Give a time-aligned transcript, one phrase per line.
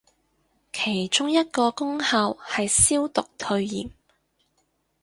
[0.73, 3.91] 其中一個功效係消毒退炎